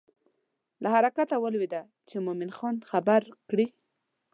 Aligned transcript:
له 0.81 0.87
حرکته 0.95 1.35
ولوېدله 1.39 1.81
چې 2.09 2.15
مومن 2.25 2.49
خان 2.57 2.75
خبر 2.89 3.21
کړي. 3.49 3.67